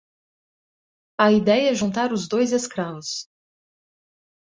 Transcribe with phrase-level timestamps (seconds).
[1.19, 3.29] A ideia é juntar os dois escravos.